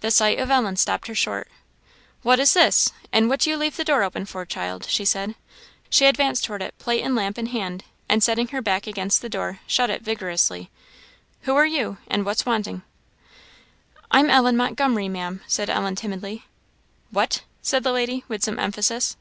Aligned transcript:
The 0.00 0.10
sight 0.10 0.38
of 0.38 0.50
Ellen 0.50 0.76
stopped 0.76 1.08
her 1.08 1.14
short. 1.14 1.46
"What 2.22 2.40
is 2.40 2.54
this? 2.54 2.90
and 3.12 3.28
what 3.28 3.40
do 3.40 3.50
you 3.50 3.56
leave 3.58 3.76
the 3.76 3.84
door 3.84 4.02
open 4.02 4.24
for, 4.24 4.46
child?" 4.46 4.86
she 4.88 5.04
said. 5.04 5.34
She 5.90 6.06
advanced 6.06 6.46
towards 6.46 6.64
it, 6.64 6.78
plate 6.78 7.02
and 7.02 7.14
lamp 7.14 7.36
in 7.38 7.44
hand, 7.48 7.84
and 8.08 8.22
setting 8.24 8.48
her 8.48 8.62
back 8.62 8.86
against 8.86 9.20
the 9.20 9.28
door, 9.28 9.60
shut 9.66 9.90
it 9.90 10.00
vigorously. 10.00 10.70
"Who 11.42 11.54
are 11.54 11.66
you? 11.66 11.98
and 12.06 12.24
what's 12.24 12.46
wanting?" 12.46 12.80
"I 14.10 14.20
am 14.20 14.30
Ellen 14.30 14.56
Montgomery, 14.56 15.06
Maam," 15.10 15.42
said 15.46 15.68
Ellen 15.68 15.96
timidly. 15.96 16.46
"What?" 17.10 17.42
said 17.60 17.82
the 17.82 17.92
lady, 17.92 18.24
with 18.26 18.42
some 18.42 18.58
emphasis. 18.58 19.18